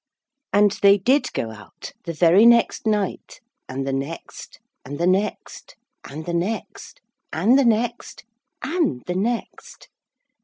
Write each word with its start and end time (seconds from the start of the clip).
And 0.51 0.71
they 0.81 0.97
did 0.97 1.31
go 1.31 1.51
out. 1.51 1.91
The 2.05 2.13
very 2.13 2.43
next 2.43 2.87
night, 2.87 3.39
and 3.69 3.85
the 3.85 3.93
next, 3.93 4.59
and 4.83 4.97
the 4.97 5.05
next, 5.05 5.75
and 6.09 6.25
the 6.25 6.33
next, 6.33 7.01
and 7.31 7.55
the 7.55 7.65
next, 7.65 8.23
and 8.79 9.03
the 9.05 9.15
next. 9.15 9.89